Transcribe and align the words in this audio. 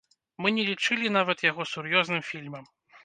Мы 0.43 0.51
не 0.55 0.63
лічылі 0.69 1.11
нават 1.17 1.45
яго 1.51 1.67
сур'ёзным 1.73 2.21
фільмам. 2.31 2.65